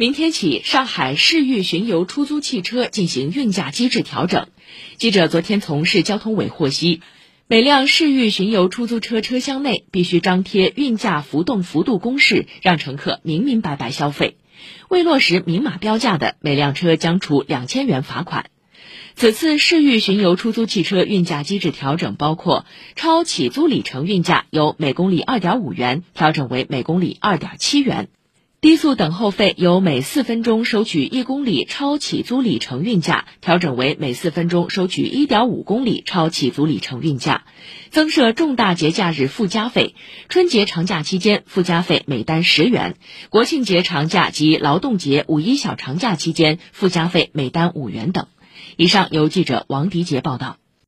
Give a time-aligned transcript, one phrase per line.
[0.00, 4.46] 明天起，上海市域巡游出租汽车进行运价机制调整。
[4.96, 7.00] 记者昨天从市交通委获悉，
[7.48, 14.36] 每辆市域巡游出租车车厢内必须张贴运价浮动幅度公示，让乘客明明白白消费。
[14.88, 18.50] 未落实明码标价的，每辆车将处两千元罚款。
[19.16, 28.08] 此次市域巡游出租汽车运价机制调整包括：超起租里程运价由每公里二点五元调整为每公里二点七元。
[28.60, 37.44] 低速等候费由每四分钟收取一公里超起租里程运价调整为每四分钟收取一点五公里超起租里程运价，
[37.90, 39.94] 增设重大节假日附加费，
[40.28, 42.96] 春节长假期间附加费每单十元，
[43.30, 48.26] 国庆节长假及劳动节、五一小长假期间附加费每单五元等。
[48.76, 50.56] 以上由记者王迪杰报道。